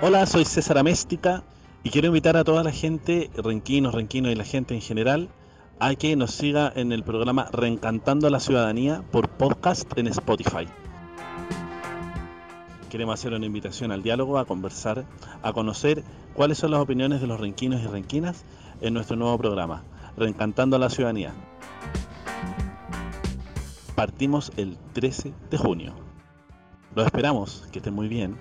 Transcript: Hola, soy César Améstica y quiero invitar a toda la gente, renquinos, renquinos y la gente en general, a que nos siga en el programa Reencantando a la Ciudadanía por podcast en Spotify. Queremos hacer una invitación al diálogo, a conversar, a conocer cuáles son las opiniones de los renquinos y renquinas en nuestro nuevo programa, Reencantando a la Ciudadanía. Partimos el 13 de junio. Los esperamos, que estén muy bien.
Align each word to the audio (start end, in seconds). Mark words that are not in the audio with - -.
Hola, 0.00 0.24
soy 0.26 0.44
César 0.44 0.78
Améstica 0.78 1.42
y 1.82 1.90
quiero 1.90 2.06
invitar 2.06 2.36
a 2.36 2.44
toda 2.44 2.62
la 2.62 2.70
gente, 2.70 3.32
renquinos, 3.34 3.92
renquinos 3.92 4.30
y 4.30 4.36
la 4.36 4.44
gente 4.44 4.72
en 4.74 4.80
general, 4.80 5.28
a 5.80 5.92
que 5.96 6.14
nos 6.14 6.30
siga 6.30 6.72
en 6.76 6.92
el 6.92 7.02
programa 7.02 7.48
Reencantando 7.50 8.28
a 8.28 8.30
la 8.30 8.38
Ciudadanía 8.38 9.02
por 9.10 9.28
podcast 9.28 9.98
en 9.98 10.06
Spotify. 10.06 10.68
Queremos 12.90 13.14
hacer 13.18 13.32
una 13.32 13.46
invitación 13.46 13.90
al 13.90 14.04
diálogo, 14.04 14.38
a 14.38 14.44
conversar, 14.44 15.04
a 15.42 15.52
conocer 15.52 16.04
cuáles 16.32 16.58
son 16.58 16.70
las 16.70 16.80
opiniones 16.80 17.20
de 17.20 17.26
los 17.26 17.40
renquinos 17.40 17.82
y 17.82 17.88
renquinas 17.88 18.44
en 18.80 18.94
nuestro 18.94 19.16
nuevo 19.16 19.36
programa, 19.36 19.82
Reencantando 20.16 20.76
a 20.76 20.78
la 20.78 20.90
Ciudadanía. 20.90 21.32
Partimos 23.96 24.52
el 24.56 24.78
13 24.92 25.32
de 25.50 25.58
junio. 25.58 25.92
Los 26.94 27.04
esperamos, 27.06 27.66
que 27.72 27.80
estén 27.80 27.94
muy 27.94 28.06
bien. 28.06 28.36